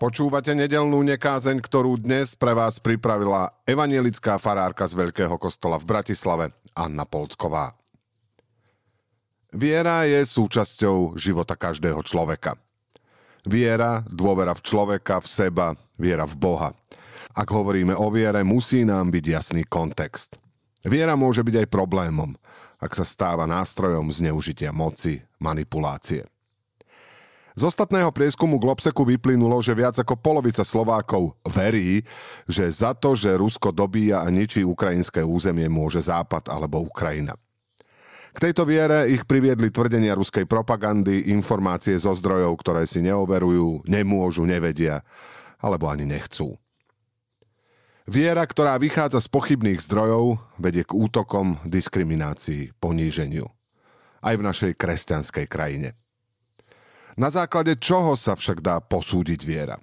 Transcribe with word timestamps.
Počúvate 0.00 0.56
nedelnú 0.56 1.04
nekázeň, 1.04 1.60
ktorú 1.60 2.00
dnes 2.00 2.32
pre 2.32 2.56
vás 2.56 2.80
pripravila 2.80 3.52
evanielická 3.68 4.40
farárka 4.40 4.88
z 4.88 4.96
Veľkého 4.96 5.36
kostola 5.36 5.76
v 5.76 5.92
Bratislave, 5.92 6.56
Anna 6.72 7.04
Polcková. 7.04 7.76
Viera 9.52 10.08
je 10.08 10.24
súčasťou 10.24 11.20
života 11.20 11.52
každého 11.52 12.00
človeka. 12.00 12.56
Viera, 13.44 14.00
dôvera 14.08 14.56
v 14.56 14.64
človeka, 14.64 15.20
v 15.20 15.28
seba, 15.28 15.66
viera 16.00 16.24
v 16.24 16.32
Boha. 16.32 16.72
Ak 17.36 17.52
hovoríme 17.52 17.92
o 17.92 18.08
viere, 18.08 18.40
musí 18.40 18.88
nám 18.88 19.12
byť 19.12 19.24
jasný 19.28 19.68
kontext. 19.68 20.40
Viera 20.80 21.12
môže 21.12 21.44
byť 21.44 21.60
aj 21.60 21.68
problémom, 21.68 22.32
ak 22.80 22.96
sa 22.96 23.04
stáva 23.04 23.44
nástrojom 23.44 24.08
zneužitia 24.08 24.72
moci, 24.72 25.20
manipulácie. 25.36 26.24
Z 27.60 27.68
ostatného 27.68 28.08
prieskumu 28.08 28.56
Globseku 28.56 29.04
vyplynulo, 29.04 29.60
že 29.60 29.76
viac 29.76 29.92
ako 30.00 30.16
polovica 30.16 30.64
Slovákov 30.64 31.36
verí, 31.44 32.00
že 32.48 32.64
za 32.72 32.96
to, 32.96 33.12
že 33.12 33.36
Rusko 33.36 33.68
dobíja 33.68 34.24
a 34.24 34.32
ničí 34.32 34.64
ukrajinské 34.64 35.20
územie, 35.20 35.68
môže 35.68 36.00
Západ 36.00 36.48
alebo 36.48 36.80
Ukrajina. 36.80 37.36
K 38.32 38.48
tejto 38.48 38.64
viere 38.64 39.12
ich 39.12 39.28
priviedli 39.28 39.68
tvrdenia 39.68 40.16
ruskej 40.16 40.48
propagandy, 40.48 41.28
informácie 41.36 42.00
zo 42.00 42.16
zdrojov, 42.16 42.56
ktoré 42.64 42.88
si 42.88 43.04
neoverujú, 43.04 43.84
nemôžu, 43.84 44.48
nevedia 44.48 45.04
alebo 45.60 45.92
ani 45.92 46.08
nechcú. 46.08 46.56
Viera, 48.08 48.40
ktorá 48.48 48.80
vychádza 48.80 49.20
z 49.20 49.28
pochybných 49.28 49.84
zdrojov, 49.84 50.40
vedie 50.56 50.80
k 50.80 50.96
útokom, 50.96 51.60
diskriminácii, 51.68 52.72
poníženiu. 52.80 53.52
Aj 54.24 54.32
v 54.32 54.48
našej 54.48 54.80
kresťanskej 54.80 55.44
krajine. 55.44 56.00
Na 57.20 57.28
základe 57.28 57.76
čoho 57.76 58.16
sa 58.16 58.32
však 58.32 58.64
dá 58.64 58.80
posúdiť 58.80 59.44
viera? 59.44 59.76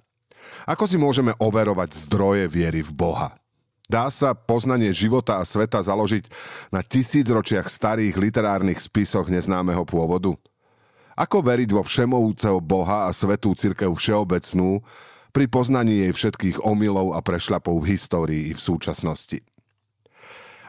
Ako 0.66 0.90
si 0.90 0.98
môžeme 0.98 1.38
overovať 1.38 1.94
zdroje 2.10 2.50
viery 2.50 2.82
v 2.82 2.90
Boha? 2.90 3.30
Dá 3.86 4.10
sa 4.10 4.34
poznanie 4.34 4.90
života 4.90 5.38
a 5.38 5.46
sveta 5.46 5.78
založiť 5.78 6.26
na 6.74 6.82
tisícročiach 6.82 7.70
starých 7.70 8.18
literárnych 8.18 8.82
spisoch 8.82 9.30
neznámeho 9.30 9.86
pôvodu? 9.86 10.34
Ako 11.14 11.46
veriť 11.46 11.70
vo 11.78 11.86
všemovúceho 11.86 12.58
Boha 12.58 13.06
a 13.06 13.14
svetú 13.14 13.54
cirkev 13.54 13.94
všeobecnú 13.94 14.82
pri 15.30 15.46
poznaní 15.46 16.10
jej 16.10 16.12
všetkých 16.18 16.66
omylov 16.66 17.14
a 17.14 17.22
prešľapov 17.22 17.86
v 17.86 17.94
histórii 17.94 18.42
i 18.50 18.52
v 18.52 18.58
súčasnosti? 18.58 19.38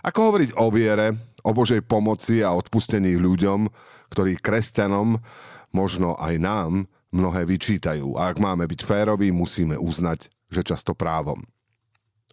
Ako 0.05 0.31
hovoriť 0.31 0.53
o 0.61 0.69
viere, 0.69 1.17
o 1.41 1.49
Božej 1.49 1.81
pomoci 1.81 2.45
a 2.45 2.53
odpustení 2.53 3.17
ľuďom, 3.17 3.65
ktorí 4.13 4.37
kresťanom 4.37 5.17
možno 5.73 6.17
aj 6.17 6.35
nám 6.39 6.89
mnohé 7.09 7.45
vyčítajú. 7.45 8.17
A 8.17 8.29
ak 8.33 8.37
máme 8.37 8.69
byť 8.69 8.81
féroví, 8.85 9.33
musíme 9.33 9.77
uznať, 9.77 10.29
že 10.49 10.61
často 10.65 10.93
právom. 10.93 11.41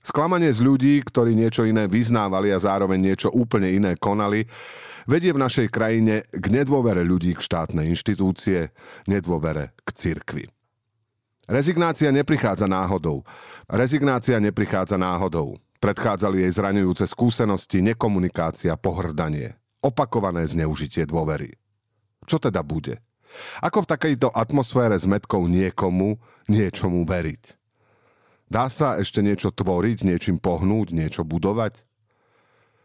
Sklamanie 0.06 0.54
z 0.54 0.62
ľudí, 0.62 1.02
ktorí 1.02 1.34
niečo 1.34 1.66
iné 1.66 1.90
vyznávali 1.90 2.54
a 2.54 2.62
zároveň 2.62 3.10
niečo 3.10 3.28
úplne 3.34 3.74
iné 3.74 3.98
konali, 3.98 4.46
vedie 5.10 5.34
v 5.34 5.42
našej 5.42 5.66
krajine 5.66 6.22
k 6.30 6.44
nedôvere 6.46 7.02
ľudí 7.02 7.34
k 7.34 7.42
štátnej 7.42 7.90
inštitúcie, 7.90 8.70
nedôvere 9.10 9.74
k 9.82 9.88
cirkvi. 9.90 10.44
Rezignácia 11.46 12.10
neprichádza 12.10 12.66
náhodou. 12.66 13.22
Rezignácia 13.66 14.38
neprichádza 14.42 14.98
náhodou. 14.98 15.58
Predchádzali 15.78 16.42
jej 16.42 16.52
zraňujúce 16.54 17.06
skúsenosti, 17.06 17.82
nekomunikácia, 17.82 18.74
pohrdanie. 18.74 19.54
Opakované 19.78 20.42
zneužitie 20.46 21.06
dôvery. 21.06 21.54
Čo 22.26 22.42
teda 22.42 22.66
bude? 22.66 22.98
Ako 23.60 23.84
v 23.84 23.90
takejto 23.90 24.28
atmosfére 24.32 24.96
s 24.96 25.08
metkou 25.08 25.44
niekomu 25.48 26.20
niečomu 26.48 27.04
veriť? 27.04 27.56
Dá 28.47 28.70
sa 28.70 28.94
ešte 28.97 29.24
niečo 29.26 29.50
tvoriť, 29.50 30.06
niečím 30.06 30.38
pohnúť, 30.38 30.94
niečo 30.94 31.26
budovať? 31.26 31.82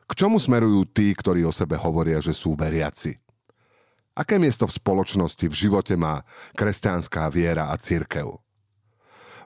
K 0.09 0.11
čomu 0.17 0.41
smerujú 0.41 0.89
tí, 0.89 1.13
ktorí 1.13 1.45
o 1.45 1.53
sebe 1.53 1.77
hovoria, 1.77 2.17
že 2.19 2.33
sú 2.33 2.57
veriaci? 2.57 3.15
Aké 4.11 4.35
miesto 4.35 4.67
v 4.67 4.75
spoločnosti, 4.75 5.45
v 5.47 5.55
živote 5.55 5.95
má 5.95 6.27
kresťanská 6.57 7.31
viera 7.31 7.71
a 7.71 7.79
církev? 7.79 8.41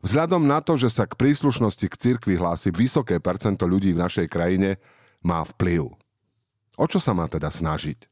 Vzhľadom 0.02 0.46
na 0.46 0.62
to, 0.62 0.78
že 0.78 0.90
sa 0.90 1.06
k 1.06 1.18
príslušnosti 1.18 1.86
k 1.86 1.96
cirkvi 1.98 2.38
hlási 2.38 2.74
vysoké 2.74 3.22
percento 3.22 3.66
ľudí 3.70 3.94
v 3.94 4.02
našej 4.02 4.28
krajine, 4.30 4.82
má 5.22 5.42
vplyv. 5.46 5.94
O 6.78 6.86
čo 6.86 7.02
sa 7.02 7.14
má 7.14 7.30
teda 7.30 7.50
snažiť? 7.50 8.06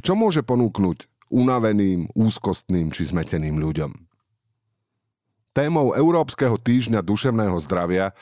Čo 0.00 0.16
môže 0.16 0.44
ponúknuť 0.44 1.08
unaveným, 1.34 2.14
úzkostným 2.14 2.94
či 2.94 3.10
zmeteným 3.10 3.58
ľuďom. 3.58 3.90
Témou 5.50 5.94
Európskeho 5.94 6.54
týždňa 6.58 7.02
duševného 7.02 7.58
zdravia 7.62 8.14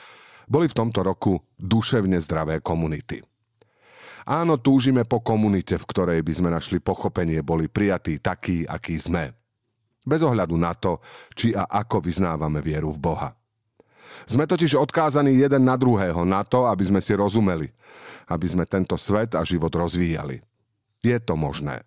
boli 0.49 0.69
v 0.69 0.77
tomto 0.77 1.05
roku 1.05 1.45
duševne 1.61 2.17
zdravé 2.21 2.65
komunity. 2.65 3.21
Áno, 4.25 4.57
túžime 4.57 5.05
po 5.05 5.21
komunite, 5.21 5.77
v 5.77 5.89
ktorej 5.89 6.21
by 6.25 6.33
sme 6.33 6.49
našli 6.53 6.79
pochopenie, 6.79 7.43
boli 7.43 7.67
prijatí 7.67 8.23
takí, 8.23 8.63
akí 8.65 8.97
sme. 8.97 9.35
Bez 10.03 10.23
ohľadu 10.23 10.55
na 10.57 10.73
to, 10.75 11.03
či 11.35 11.55
a 11.55 11.67
ako 11.67 12.05
vyznávame 12.05 12.63
vieru 12.63 12.91
v 12.95 13.03
Boha. 13.03 13.31
Sme 14.29 14.47
totiž 14.47 14.79
odkázaní 14.79 15.41
jeden 15.41 15.67
na 15.67 15.75
druhého 15.75 16.23
na 16.23 16.45
to, 16.47 16.69
aby 16.69 16.85
sme 16.87 17.01
si 17.03 17.17
rozumeli, 17.17 17.73
aby 18.31 18.47
sme 18.47 18.69
tento 18.69 18.95
svet 18.95 19.35
a 19.35 19.43
život 19.43 19.73
rozvíjali. 19.73 20.39
Je 21.03 21.17
to 21.19 21.35
možné. 21.35 21.83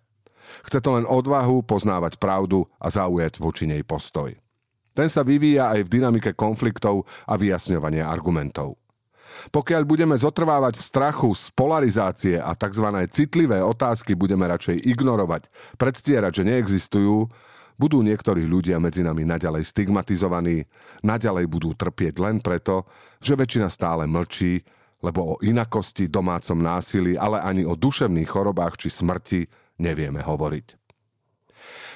Chce 0.66 0.78
to 0.82 0.96
len 0.96 1.06
odvahu 1.08 1.62
poznávať 1.64 2.18
pravdu 2.20 2.66
a 2.80 2.90
zaujať 2.90 3.38
voči 3.38 3.64
nej 3.66 3.82
postoj. 3.86 4.34
Ten 4.96 5.12
sa 5.12 5.20
vyvíja 5.20 5.76
aj 5.76 5.86
v 5.86 5.92
dynamike 6.00 6.32
konfliktov 6.32 7.04
a 7.28 7.36
vyjasňovania 7.36 8.08
argumentov. 8.08 8.80
Pokiaľ 9.52 9.82
budeme 9.84 10.16
zotrvávať 10.16 10.80
v 10.80 10.86
strachu 10.86 11.30
z 11.36 11.52
polarizácie 11.52 12.36
a 12.40 12.56
tzv. 12.56 12.88
citlivé 13.12 13.60
otázky 13.60 14.16
budeme 14.16 14.48
radšej 14.48 14.88
ignorovať, 14.88 15.52
predstierať, 15.76 16.40
že 16.40 16.48
neexistujú, 16.48 17.28
budú 17.76 18.00
niektorí 18.00 18.48
ľudia 18.48 18.80
medzi 18.80 19.04
nami 19.04 19.28
naďalej 19.28 19.68
stigmatizovaní, 19.68 20.64
naďalej 21.04 21.44
budú 21.44 21.76
trpieť 21.76 22.16
len 22.16 22.40
preto, 22.40 22.88
že 23.20 23.36
väčšina 23.36 23.68
stále 23.68 24.08
mlčí, 24.08 24.64
lebo 25.04 25.36
o 25.36 25.40
inakosti, 25.44 26.08
domácom 26.08 26.56
násilí, 26.56 27.20
ale 27.20 27.36
ani 27.44 27.68
o 27.68 27.76
duševných 27.76 28.32
chorobách 28.32 28.80
či 28.80 28.88
smrti 28.88 29.44
nevieme 29.80 30.20
hovoriť. 30.24 30.86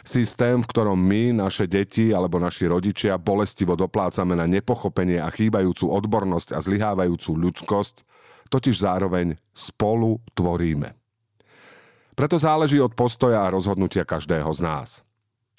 Systém, 0.00 0.64
v 0.64 0.70
ktorom 0.70 0.96
my, 0.96 1.36
naše 1.44 1.68
deti 1.68 2.08
alebo 2.10 2.40
naši 2.40 2.72
rodičia 2.72 3.20
bolestivo 3.20 3.76
doplácame 3.76 4.32
na 4.32 4.48
nepochopenie 4.48 5.20
a 5.20 5.28
chýbajúcu 5.28 5.92
odbornosť 5.92 6.56
a 6.56 6.58
zlyhávajúcu 6.64 7.30
ľudskosť, 7.36 7.94
totiž 8.48 8.80
zároveň 8.80 9.36
spolu 9.52 10.18
tvoríme. 10.32 10.96
Preto 12.16 12.36
záleží 12.40 12.80
od 12.80 12.96
postoja 12.96 13.44
a 13.44 13.52
rozhodnutia 13.52 14.04
každého 14.04 14.50
z 14.56 14.60
nás. 14.60 14.88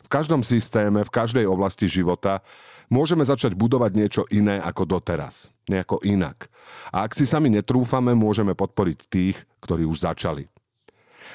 V 0.03 0.09
každom 0.11 0.43
systéme, 0.43 1.05
v 1.05 1.13
každej 1.13 1.45
oblasti 1.47 1.87
života 1.87 2.43
môžeme 2.91 3.23
začať 3.23 3.55
budovať 3.55 3.91
niečo 3.95 4.23
iné 4.27 4.59
ako 4.59 4.99
doteraz. 4.99 5.47
Nejako 5.71 6.03
inak. 6.03 6.51
A 6.91 7.07
ak 7.07 7.15
si 7.15 7.23
sami 7.23 7.47
netrúfame, 7.47 8.11
môžeme 8.11 8.51
podporiť 8.51 8.97
tých, 9.07 9.37
ktorí 9.63 9.87
už 9.87 10.03
začali. 10.03 10.51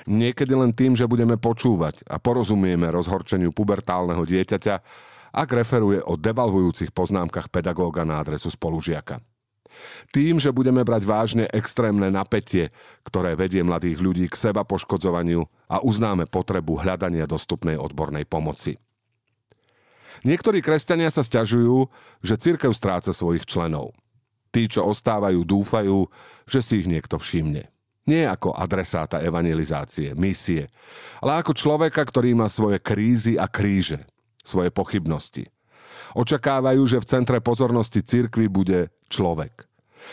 Niekedy 0.07 0.53
len 0.55 0.73
tým, 0.75 0.95
že 0.95 1.09
budeme 1.09 1.39
počúvať 1.41 2.07
a 2.07 2.21
porozumieme 2.21 2.91
rozhorčeniu 2.91 3.51
pubertálneho 3.51 4.23
dieťaťa, 4.23 4.75
ak 5.37 5.49
referuje 5.53 6.01
o 6.05 6.17
devalvujúcich 6.17 6.97
poznámkach 6.97 7.53
pedagóga 7.53 8.07
na 8.09 8.23
adresu 8.23 8.49
spolužiaka. 8.49 9.21
Tým, 10.09 10.41
že 10.41 10.55
budeme 10.57 10.81
brať 10.81 11.03
vážne 11.05 11.45
extrémne 11.53 12.09
napätie, 12.09 12.73
ktoré 13.05 13.37
vedie 13.37 13.61
mladých 13.61 14.01
ľudí 14.01 14.25
k 14.33 14.37
seba 14.37 14.65
poškodzovaniu 14.65 15.45
a 15.69 15.85
uznáme 15.85 16.25
potrebu 16.25 16.81
hľadania 16.81 17.29
dostupnej 17.29 17.77
odbornej 17.77 18.25
pomoci. 18.25 18.81
Niektorí 20.25 20.65
kresťania 20.65 21.13
sa 21.13 21.21
stiažujú, 21.21 21.93
že 22.25 22.41
cirkev 22.41 22.73
stráca 22.73 23.13
svojich 23.13 23.45
členov. 23.45 23.93
Tí, 24.49 24.65
čo 24.65 24.89
ostávajú, 24.89 25.45
dúfajú, 25.45 26.09
že 26.49 26.65
si 26.65 26.81
ich 26.81 26.89
niekto 26.89 27.21
všimne. 27.21 27.69
Nie 28.07 28.31
ako 28.31 28.55
adresáta 28.55 29.19
evangelizácie, 29.19 30.15
misie, 30.15 30.71
ale 31.19 31.43
ako 31.43 31.59
človeka, 31.59 32.07
ktorý 32.07 32.39
má 32.39 32.47
svoje 32.47 32.79
krízy 32.79 33.35
a 33.35 33.51
kríže, 33.51 34.07
svoje 34.47 34.71
pochybnosti. 34.71 35.51
Očakávajú, 36.15 36.87
že 36.87 37.03
v 37.03 37.09
centre 37.11 37.39
pozornosti 37.43 38.01
cirkvy 38.01 38.47
bude 38.47 38.95
človek. 39.11 39.67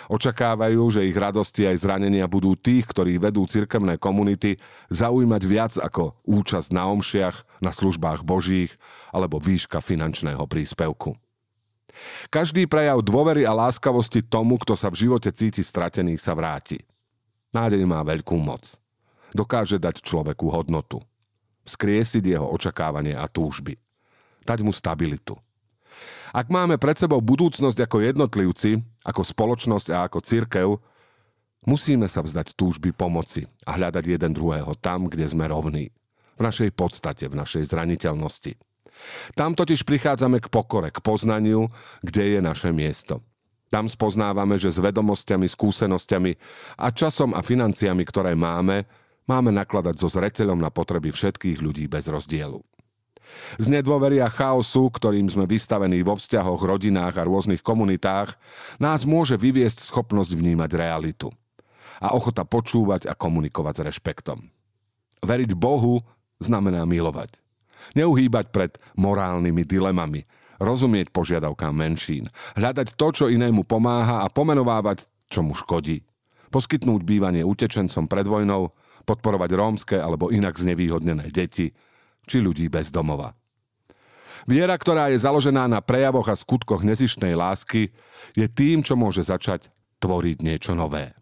Očakávajú, 0.10 0.90
že 0.90 1.06
ich 1.06 1.14
radosti 1.14 1.70
aj 1.70 1.86
zranenia 1.86 2.26
budú 2.26 2.58
tých, 2.58 2.90
ktorí 2.90 3.22
vedú 3.22 3.46
cirkevné 3.46 4.02
komunity, 4.02 4.58
zaujímať 4.90 5.42
viac 5.46 5.74
ako 5.78 6.18
účasť 6.26 6.74
na 6.74 6.90
omšiach, 6.90 7.62
na 7.62 7.70
službách 7.70 8.26
božích 8.26 8.74
alebo 9.14 9.38
výška 9.38 9.86
finančného 9.86 10.44
príspevku. 10.50 11.14
Každý 12.34 12.66
prejav 12.66 13.06
dôvery 13.06 13.46
a 13.46 13.54
láskavosti 13.54 14.26
tomu, 14.26 14.58
kto 14.58 14.74
sa 14.74 14.90
v 14.90 15.06
živote 15.06 15.30
cíti 15.30 15.62
stratený, 15.62 16.18
sa 16.18 16.34
vráti. 16.34 16.82
Nádej 17.54 17.86
má 17.86 18.02
veľkú 18.02 18.34
moc. 18.42 18.82
Dokáže 19.32 19.78
dať 19.78 20.02
človeku 20.02 20.50
hodnotu. 20.50 20.98
Vzkriesiť 21.64 22.26
jeho 22.26 22.50
očakávanie 22.50 23.14
a 23.14 23.30
túžby. 23.30 23.78
Dať 24.44 24.66
mu 24.66 24.74
stabilitu. 24.74 25.38
Ak 26.34 26.50
máme 26.50 26.82
pred 26.82 26.98
sebou 26.98 27.22
budúcnosť 27.22 27.86
ako 27.86 27.98
jednotlivci, 28.02 28.82
ako 29.06 29.22
spoločnosť 29.22 29.88
a 29.94 30.10
ako 30.10 30.20
církev, 30.26 30.68
musíme 31.70 32.10
sa 32.10 32.26
vzdať 32.26 32.58
túžby 32.58 32.90
pomoci 32.90 33.46
a 33.70 33.78
hľadať 33.78 34.18
jeden 34.18 34.34
druhého 34.34 34.74
tam, 34.82 35.06
kde 35.06 35.30
sme 35.30 35.46
rovní. 35.46 35.94
V 36.34 36.42
našej 36.42 36.74
podstate, 36.74 37.30
v 37.30 37.38
našej 37.38 37.70
zraniteľnosti. 37.70 38.58
Tam 39.38 39.54
totiž 39.54 39.86
prichádzame 39.86 40.42
k 40.42 40.50
pokore, 40.50 40.90
k 40.90 41.00
poznaniu, 41.06 41.70
kde 42.02 42.38
je 42.38 42.40
naše 42.42 42.74
miesto. 42.74 43.22
Tam 43.74 43.90
spoznávame, 43.90 44.62
že 44.62 44.70
s 44.70 44.78
vedomosťami, 44.78 45.50
skúsenosťami 45.50 46.32
a 46.78 46.94
časom 46.94 47.34
a 47.34 47.42
financiami, 47.42 48.06
ktoré 48.06 48.38
máme, 48.38 48.86
máme 49.26 49.50
nakladať 49.50 49.98
so 49.98 50.14
zreteľom 50.14 50.62
na 50.62 50.70
potreby 50.70 51.10
všetkých 51.10 51.58
ľudí 51.58 51.90
bez 51.90 52.06
rozdielu. 52.06 52.62
Z 53.58 53.66
nedôvery 53.66 54.22
a 54.22 54.30
chaosu, 54.30 54.94
ktorým 54.94 55.26
sme 55.26 55.50
vystavení 55.50 56.06
vo 56.06 56.14
vzťahoch, 56.14 56.62
rodinách 56.62 57.18
a 57.18 57.26
rôznych 57.26 57.66
komunitách, 57.66 58.38
nás 58.78 59.10
môže 59.10 59.42
vyviesť 59.42 59.90
schopnosť 59.90 60.38
vnímať 60.38 60.70
realitu 60.78 61.34
a 61.98 62.14
ochota 62.14 62.46
počúvať 62.46 63.10
a 63.10 63.18
komunikovať 63.18 63.74
s 63.74 63.86
rešpektom. 63.90 64.38
Veriť 65.26 65.58
Bohu 65.58 66.06
znamená 66.38 66.86
milovať. 66.86 67.42
Neuhýbať 67.98 68.54
pred 68.54 68.78
morálnymi 69.02 69.66
dilemami, 69.66 70.30
rozumieť 70.64 71.12
požiadavkám 71.12 71.76
menšín, 71.76 72.32
hľadať 72.56 72.96
to, 72.96 73.08
čo 73.12 73.26
inému 73.28 73.68
pomáha 73.68 74.24
a 74.24 74.28
pomenovávať, 74.32 75.04
čo 75.28 75.44
mu 75.44 75.52
škodí. 75.52 76.08
Poskytnúť 76.50 77.04
bývanie 77.04 77.44
utečencom 77.44 78.08
pred 78.08 78.24
vojnou, 78.24 78.72
podporovať 79.04 79.50
rómske 79.52 79.98
alebo 80.00 80.32
inak 80.32 80.56
znevýhodnené 80.56 81.28
deti, 81.28 81.76
či 82.24 82.38
ľudí 82.40 82.72
bez 82.72 82.88
domova. 82.88 83.36
Viera, 84.44 84.76
ktorá 84.76 85.08
je 85.12 85.24
založená 85.24 85.68
na 85.72 85.80
prejavoch 85.80 86.28
a 86.28 86.36
skutkoch 86.36 86.84
nezištnej 86.84 87.36
lásky, 87.36 87.92
je 88.36 88.48
tým, 88.48 88.84
čo 88.84 89.00
môže 89.00 89.24
začať 89.24 89.72
tvoriť 90.04 90.38
niečo 90.44 90.76
nové. 90.76 91.16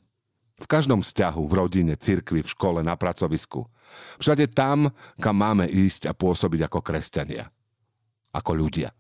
V 0.62 0.70
každom 0.70 1.02
vzťahu, 1.02 1.42
v 1.46 1.54
rodine, 1.58 1.94
cirkvi, 1.98 2.46
v 2.46 2.50
škole, 2.50 2.86
na 2.86 2.94
pracovisku. 2.94 3.66
Všade 4.22 4.54
tam, 4.54 4.94
kam 5.18 5.36
máme 5.38 5.66
ísť 5.70 6.10
a 6.10 6.14
pôsobiť 6.14 6.70
ako 6.70 6.80
kresťania. 6.86 7.50
Ako 8.34 8.54
ľudia. 8.54 8.94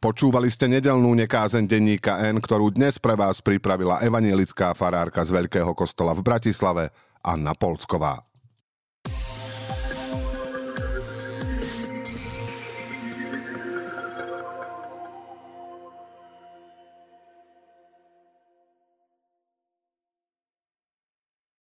Počúvali 0.00 0.48
ste 0.48 0.64
nedelnú 0.64 1.12
nekázen 1.12 1.68
denníka 1.68 2.24
N, 2.24 2.40
ktorú 2.40 2.72
dnes 2.72 2.96
pre 2.96 3.12
vás 3.12 3.44
pripravila 3.44 4.00
evanielická 4.00 4.72
farárka 4.72 5.20
z 5.20 5.36
Veľkého 5.36 5.76
kostola 5.76 6.16
v 6.16 6.24
Bratislave, 6.24 6.88
Anna 7.20 7.52
Polsková. 7.52 8.29